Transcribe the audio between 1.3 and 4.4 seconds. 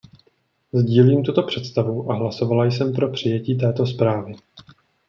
představu a hlasovala jsem pro přijetí této zprávy.